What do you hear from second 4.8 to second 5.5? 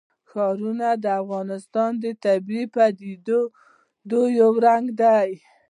دی.